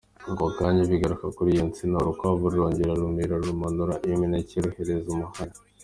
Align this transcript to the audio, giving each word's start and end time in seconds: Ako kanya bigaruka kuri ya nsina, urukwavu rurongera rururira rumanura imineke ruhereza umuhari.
Ako 0.31 0.45
kanya 0.57 0.83
bigaruka 0.91 1.25
kuri 1.37 1.51
ya 1.57 1.63
nsina, 1.69 1.95
urukwavu 1.99 2.43
rurongera 2.51 2.91
rururira 2.99 3.35
rumanura 3.45 3.93
imineke 4.13 4.55
ruhereza 4.65 5.07
umuhari. 5.13 5.55